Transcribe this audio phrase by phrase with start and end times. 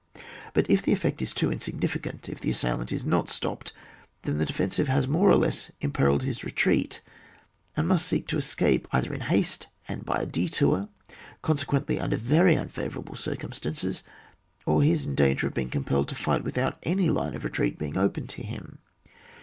[0.55, 3.71] But if the effect is too insignificant, if the assailant is not stopped,
[4.23, 7.01] then the defensive has more or less imperilled his retreat,
[7.77, 10.89] and must seek to escape either in haste and by a detour—
[11.43, 14.01] consequentiy xmder very unfavourable circumstances,
[14.65, 17.77] or he is in danger of being compelled to fight without any line of retreat
[17.77, 18.79] being open to him.